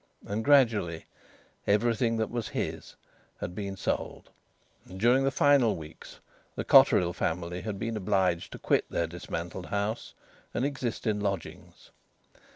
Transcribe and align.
And 0.25 0.43
gradually 0.43 1.05
everything 1.67 2.17
that 2.17 2.31
was 2.31 2.47
his 2.47 2.95
had 3.39 3.53
been 3.53 3.77
sold. 3.77 4.31
And 4.89 4.99
during 4.99 5.23
the 5.25 5.29
final 5.29 5.75
weeks 5.75 6.19
the 6.55 6.63
Cotterill 6.65 7.13
family 7.13 7.61
had 7.61 7.77
been 7.77 7.95
obliged 7.95 8.51
to 8.53 8.57
quit 8.57 8.89
their 8.89 9.05
dismantled 9.05 9.67
house 9.67 10.15
and 10.55 10.65
exist 10.65 11.05
in 11.05 11.19
lodgings. 11.19 11.91